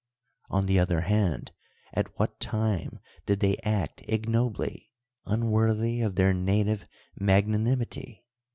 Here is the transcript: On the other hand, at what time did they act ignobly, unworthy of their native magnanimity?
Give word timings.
On 0.49 0.65
the 0.65 0.79
other 0.79 1.01
hand, 1.01 1.51
at 1.93 2.17
what 2.17 2.39
time 2.39 2.97
did 3.27 3.39
they 3.39 3.57
act 3.59 4.01
ignobly, 4.07 4.89
unworthy 5.27 6.01
of 6.01 6.15
their 6.15 6.33
native 6.33 6.87
magnanimity? 7.19 8.25